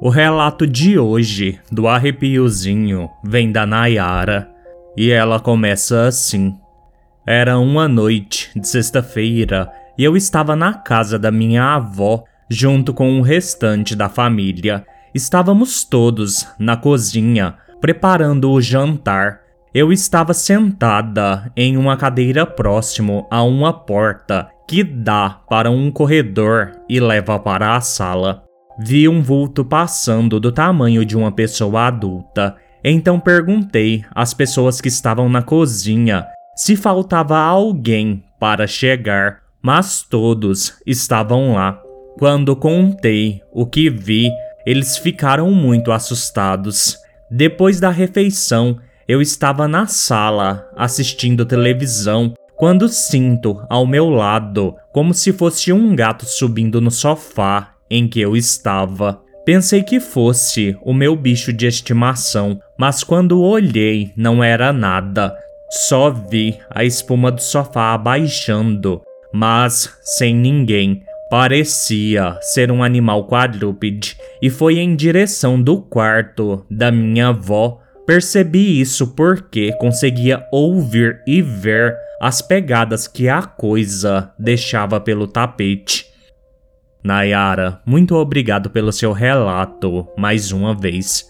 O 0.00 0.10
relato 0.10 0.64
de 0.64 0.96
hoje 0.96 1.58
do 1.72 1.88
arrepiozinho 1.88 3.10
vem 3.24 3.50
da 3.50 3.66
Nayara 3.66 4.48
e 4.96 5.10
ela 5.10 5.40
começa 5.40 6.06
assim. 6.06 6.54
Era 7.26 7.58
uma 7.58 7.88
noite 7.88 8.48
de 8.54 8.68
sexta-feira 8.68 9.68
e 9.98 10.04
eu 10.04 10.16
estava 10.16 10.54
na 10.54 10.72
casa 10.72 11.18
da 11.18 11.32
minha 11.32 11.74
avó 11.74 12.22
junto 12.48 12.94
com 12.94 13.18
o 13.18 13.22
restante 13.22 13.96
da 13.96 14.08
família. 14.08 14.86
Estávamos 15.12 15.82
todos 15.82 16.46
na 16.60 16.76
cozinha 16.76 17.56
preparando 17.80 18.52
o 18.52 18.60
jantar. 18.60 19.40
Eu 19.74 19.92
estava 19.92 20.32
sentada 20.32 21.50
em 21.56 21.76
uma 21.76 21.96
cadeira 21.96 22.46
próximo 22.46 23.26
a 23.28 23.42
uma 23.42 23.72
porta 23.72 24.48
que 24.68 24.84
dá 24.84 25.40
para 25.48 25.72
um 25.72 25.90
corredor 25.90 26.70
e 26.88 27.00
leva 27.00 27.36
para 27.36 27.74
a 27.74 27.80
sala. 27.80 28.47
Vi 28.80 29.08
um 29.08 29.20
vulto 29.20 29.64
passando 29.64 30.38
do 30.38 30.52
tamanho 30.52 31.04
de 31.04 31.16
uma 31.16 31.32
pessoa 31.32 31.88
adulta. 31.88 32.56
Então 32.84 33.18
perguntei 33.18 34.04
às 34.14 34.32
pessoas 34.32 34.80
que 34.80 34.88
estavam 34.88 35.28
na 35.28 35.42
cozinha 35.42 36.24
se 36.58 36.74
faltava 36.74 37.38
alguém 37.38 38.24
para 38.40 38.66
chegar, 38.66 39.42
mas 39.62 40.02
todos 40.02 40.74
estavam 40.84 41.54
lá. 41.54 41.80
Quando 42.18 42.56
contei 42.56 43.40
o 43.52 43.64
que 43.64 43.88
vi, 43.88 44.28
eles 44.66 44.98
ficaram 44.98 45.52
muito 45.52 45.92
assustados. 45.92 46.96
Depois 47.30 47.78
da 47.78 47.90
refeição, 47.90 48.76
eu 49.06 49.22
estava 49.22 49.68
na 49.68 49.86
sala 49.86 50.68
assistindo 50.76 51.46
televisão 51.46 52.34
quando 52.56 52.88
sinto 52.88 53.64
ao 53.70 53.86
meu 53.86 54.10
lado 54.10 54.74
como 54.92 55.14
se 55.14 55.32
fosse 55.32 55.72
um 55.72 55.94
gato 55.94 56.26
subindo 56.26 56.80
no 56.80 56.90
sofá 56.90 57.77
em 57.90 58.08
que 58.08 58.20
eu 58.20 58.36
estava. 58.36 59.20
Pensei 59.44 59.82
que 59.82 59.98
fosse 59.98 60.76
o 60.82 60.92
meu 60.92 61.16
bicho 61.16 61.52
de 61.52 61.66
estimação, 61.66 62.60
mas 62.78 63.02
quando 63.02 63.40
olhei 63.40 64.12
não 64.16 64.44
era 64.44 64.72
nada. 64.72 65.34
Só 65.70 66.10
vi 66.10 66.58
a 66.70 66.84
espuma 66.84 67.30
do 67.30 67.42
sofá 67.42 67.94
abaixando, 67.94 69.02
mas 69.32 69.96
sem 70.02 70.34
ninguém. 70.34 71.02
Parecia 71.30 72.38
ser 72.40 72.72
um 72.72 72.82
animal 72.82 73.26
quadrúpede 73.26 74.16
e 74.40 74.48
foi 74.48 74.78
em 74.78 74.96
direção 74.96 75.60
do 75.60 75.82
quarto 75.82 76.64
da 76.70 76.90
minha 76.90 77.28
avó. 77.28 77.80
Percebi 78.06 78.80
isso 78.80 79.14
porque 79.14 79.72
conseguia 79.78 80.46
ouvir 80.50 81.20
e 81.26 81.42
ver 81.42 81.94
as 82.20 82.40
pegadas 82.40 83.06
que 83.06 83.28
a 83.28 83.42
coisa 83.42 84.32
deixava 84.38 84.98
pelo 84.98 85.26
tapete. 85.26 86.07
Nayara, 87.08 87.80
muito 87.86 88.14
obrigado 88.16 88.68
pelo 88.68 88.92
seu 88.92 89.12
relato 89.12 90.06
mais 90.14 90.52
uma 90.52 90.74
vez. 90.74 91.24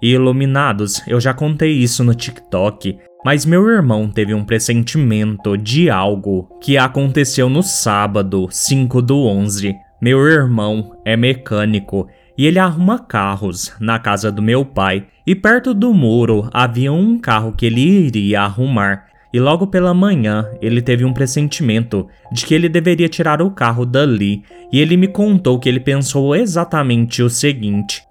E 0.00 0.12
iluminados, 0.12 1.02
eu 1.08 1.20
já 1.20 1.34
contei 1.34 1.72
isso 1.72 2.04
no 2.04 2.14
TikTok 2.14 2.96
mas 3.24 3.44
meu 3.44 3.68
irmão 3.68 4.08
teve 4.08 4.32
um 4.32 4.44
pressentimento 4.44 5.56
de 5.56 5.90
algo 5.90 6.48
que 6.60 6.78
aconteceu 6.78 7.48
no 7.48 7.64
sábado, 7.64 8.46
5 8.48 9.02
do 9.02 9.26
11. 9.26 9.74
Meu 10.00 10.20
irmão 10.20 10.96
é 11.04 11.16
mecânico 11.16 12.06
e 12.36 12.46
ele 12.46 12.60
arruma 12.60 13.00
carros 13.00 13.74
na 13.80 13.98
casa 13.98 14.30
do 14.30 14.40
meu 14.40 14.64
pai. 14.64 15.08
E 15.26 15.34
perto 15.34 15.74
do 15.74 15.92
muro 15.92 16.48
havia 16.54 16.92
um 16.92 17.18
carro 17.18 17.52
que 17.52 17.66
ele 17.66 17.80
iria 17.80 18.42
arrumar. 18.42 19.07
E 19.32 19.38
logo 19.38 19.66
pela 19.66 19.92
manhã 19.92 20.48
ele 20.60 20.80
teve 20.80 21.04
um 21.04 21.12
pressentimento 21.12 22.06
de 22.32 22.46
que 22.46 22.54
ele 22.54 22.68
deveria 22.68 23.08
tirar 23.08 23.42
o 23.42 23.50
carro 23.50 23.84
dali. 23.84 24.42
E 24.72 24.80
ele 24.80 24.96
me 24.96 25.08
contou 25.08 25.58
que 25.58 25.68
ele 25.68 25.80
pensou 25.80 26.34
exatamente 26.34 27.22
o 27.22 27.28
seguinte: 27.28 28.02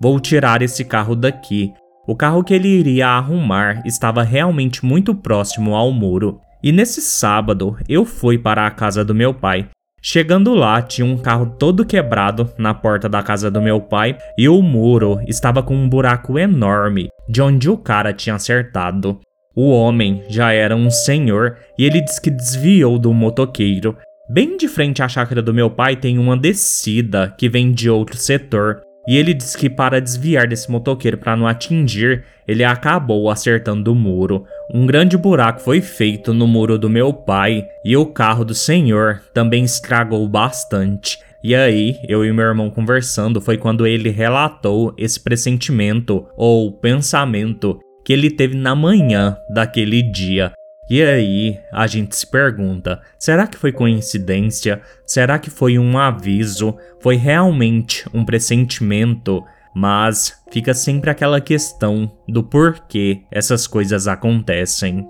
Vou 0.00 0.18
tirar 0.18 0.62
esse 0.62 0.84
carro 0.84 1.14
daqui 1.14 1.72
o 2.06 2.14
carro 2.14 2.44
que 2.44 2.54
ele 2.54 2.68
iria 2.68 3.08
arrumar 3.08 3.82
estava 3.84 4.22
realmente 4.22 4.86
muito 4.86 5.12
próximo 5.12 5.74
ao 5.74 5.90
muro, 5.90 6.40
e 6.62 6.70
nesse 6.70 7.02
sábado 7.02 7.76
eu 7.88 8.04
fui 8.04 8.38
para 8.38 8.64
a 8.64 8.70
casa 8.70 9.04
do 9.04 9.12
meu 9.12 9.34
pai. 9.34 9.68
Chegando 10.00 10.54
lá, 10.54 10.80
tinha 10.80 11.04
um 11.04 11.18
carro 11.18 11.56
todo 11.58 11.84
quebrado 11.84 12.48
na 12.56 12.72
porta 12.72 13.08
da 13.08 13.24
casa 13.24 13.50
do 13.50 13.60
meu 13.60 13.80
pai 13.80 14.16
e 14.38 14.48
o 14.48 14.62
muro 14.62 15.18
estava 15.26 15.64
com 15.64 15.74
um 15.74 15.88
buraco 15.88 16.38
enorme 16.38 17.08
de 17.28 17.42
onde 17.42 17.68
o 17.68 17.76
cara 17.76 18.12
tinha 18.12 18.36
acertado. 18.36 19.18
O 19.56 19.70
homem 19.70 20.22
já 20.28 20.52
era 20.52 20.76
um 20.76 20.90
senhor 20.90 21.56
e 21.78 21.86
ele 21.86 22.02
disse 22.02 22.20
que 22.20 22.30
desviou 22.30 22.98
do 22.98 23.10
motoqueiro. 23.14 23.96
Bem 24.28 24.58
de 24.58 24.68
frente 24.68 25.02
à 25.02 25.08
chácara 25.08 25.40
do 25.40 25.54
meu 25.54 25.70
pai 25.70 25.96
tem 25.96 26.18
uma 26.18 26.36
descida 26.36 27.34
que 27.38 27.48
vem 27.48 27.72
de 27.72 27.88
outro 27.88 28.18
setor 28.18 28.82
e 29.08 29.16
ele 29.16 29.32
diz 29.32 29.56
que 29.56 29.70
para 29.70 30.00
desviar 30.00 30.46
desse 30.46 30.70
motoqueiro 30.70 31.16
para 31.16 31.36
não 31.36 31.46
atingir, 31.46 32.24
ele 32.46 32.64
acabou 32.64 33.30
acertando 33.30 33.92
o 33.92 33.94
muro. 33.94 34.44
Um 34.74 34.84
grande 34.84 35.16
buraco 35.16 35.60
foi 35.60 35.80
feito 35.80 36.34
no 36.34 36.46
muro 36.46 36.76
do 36.76 36.90
meu 36.90 37.12
pai 37.12 37.64
e 37.82 37.96
o 37.96 38.04
carro 38.04 38.44
do 38.44 38.54
senhor 38.54 39.22
também 39.32 39.64
estragou 39.64 40.28
bastante. 40.28 41.18
E 41.42 41.54
aí, 41.54 41.96
eu 42.08 42.24
e 42.24 42.32
meu 42.32 42.44
irmão 42.44 42.68
conversando 42.68 43.40
foi 43.40 43.56
quando 43.56 43.86
ele 43.86 44.10
relatou 44.10 44.92
esse 44.98 45.20
pressentimento 45.20 46.26
ou 46.36 46.72
pensamento 46.72 47.78
que 48.06 48.12
ele 48.12 48.30
teve 48.30 48.56
na 48.56 48.72
manhã 48.72 49.36
daquele 49.50 50.00
dia. 50.00 50.52
E 50.88 51.02
aí 51.02 51.58
a 51.72 51.88
gente 51.88 52.14
se 52.14 52.24
pergunta: 52.24 53.02
será 53.18 53.48
que 53.48 53.58
foi 53.58 53.72
coincidência? 53.72 54.80
Será 55.04 55.40
que 55.40 55.50
foi 55.50 55.76
um 55.76 55.98
aviso? 55.98 56.76
Foi 57.00 57.16
realmente 57.16 58.08
um 58.14 58.24
pressentimento? 58.24 59.42
Mas 59.74 60.40
fica 60.52 60.72
sempre 60.72 61.10
aquela 61.10 61.40
questão 61.40 62.10
do 62.28 62.44
porquê 62.44 63.24
essas 63.28 63.66
coisas 63.66 64.06
acontecem. 64.06 65.04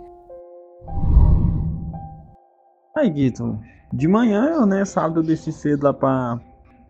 Aí, 2.97 3.11
Guito, 3.11 3.61
de 3.93 4.09
manhã 4.09 4.47
eu, 4.47 4.65
né, 4.65 4.87
sábado 4.87 5.21
eu 5.21 5.25
desci 5.25 5.53
cedo 5.53 5.85
lá 5.85 5.93
pra, 5.93 6.41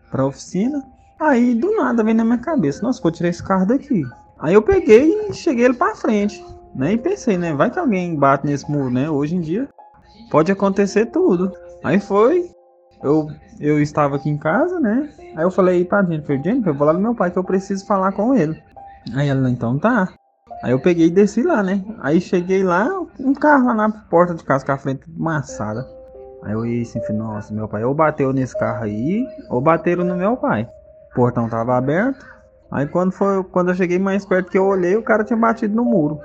pra 0.09 0.25
oficina. 0.25 0.81
Aí 1.21 1.53
do 1.53 1.75
nada 1.75 2.05
vem 2.05 2.15
na 2.15 2.25
minha 2.25 2.39
cabeça: 2.39 2.81
nossa, 2.81 3.03
vou 3.03 3.11
tirar 3.11 3.29
esse 3.29 3.43
carro 3.43 3.67
daqui. 3.67 4.05
Aí 4.39 4.55
eu 4.55 4.63
peguei 4.63 5.29
e 5.29 5.33
cheguei 5.33 5.65
ele 5.65 5.75
pra 5.75 5.95
frente. 5.95 6.45
Né? 6.75 6.93
E 6.93 6.99
pensei, 6.99 7.39
né? 7.39 7.55
Vai 7.55 7.71
que 7.71 7.79
alguém 7.79 8.15
bate 8.17 8.47
nesse 8.47 8.71
muro, 8.71 8.91
né? 8.91 9.09
Hoje 9.09 9.35
em 9.35 9.41
dia 9.41 9.69
pode 10.31 10.53
acontecer 10.53 11.07
tudo. 11.07 11.53
Aí 11.83 12.01
foi, 12.01 12.51
eu, 13.03 13.29
eu 13.61 13.81
estava 13.81 14.17
aqui 14.17 14.29
em 14.29 14.37
casa, 14.37 14.79
né? 14.81 15.09
Aí 15.35 15.45
eu 15.45 15.51
falei 15.51 15.85
pra 15.85 16.03
Jennifer, 16.03 16.43
Jennifer, 16.43 16.73
eu 16.73 16.77
vou 16.77 16.87
lá 16.87 16.93
no 16.93 17.01
meu 17.01 17.15
pai 17.15 17.31
que 17.31 17.39
eu 17.39 17.45
preciso 17.45 17.87
falar 17.87 18.13
com 18.13 18.35
ele. 18.35 18.61
Aí 19.15 19.29
ela, 19.29 19.49
então 19.49 19.79
tá. 19.79 20.09
Aí 20.63 20.73
eu 20.73 20.81
peguei 20.81 21.07
e 21.07 21.11
desci 21.11 21.43
lá, 21.43 21.63
né? 21.63 21.85
Aí 22.01 22.21
cheguei 22.21 22.63
lá, 22.63 22.89
um 23.21 23.35
carro 23.35 23.67
lá 23.67 23.75
na 23.75 23.91
porta 23.91 24.35
de 24.35 24.43
casa 24.43 24.65
com 24.65 24.73
a 24.73 24.79
frente 24.79 25.03
maçada. 25.09 25.87
Aí 26.43 26.53
eu 26.53 26.65
ia 26.65 26.83
assim, 26.83 27.01
nossa, 27.13 27.53
meu 27.53 27.69
pai 27.69 27.85
ou 27.85 27.95
bateu 27.95 28.33
nesse 28.33 28.57
carro 28.59 28.85
aí, 28.85 29.27
ou 29.51 29.61
bateram 29.61 30.05
no 30.05 30.17
meu 30.17 30.37
pai. 30.37 30.69
O 31.13 31.15
portão 31.15 31.49
tava 31.49 31.77
aberto. 31.77 32.25
Aí 32.71 32.87
quando 32.87 33.13
foi, 33.13 33.43
quando 33.45 33.69
eu 33.71 33.75
cheguei 33.75 33.99
mais 33.99 34.25
perto 34.25 34.51
que 34.51 34.59
eu 34.59 34.67
olhei, 34.67 34.97
o 34.97 35.03
cara 35.03 35.25
tinha 35.25 35.37
batido 35.37 35.75
no 35.75 35.85
muro. 35.85 36.21